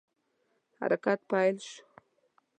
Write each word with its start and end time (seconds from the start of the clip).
حرکت 0.79 1.19
پیل 1.29 1.55
شو. 1.69 1.81